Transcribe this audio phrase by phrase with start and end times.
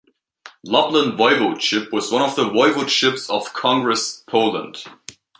[0.65, 4.83] Lublin Voivodeship was one of the voivodeships of Congress Poland.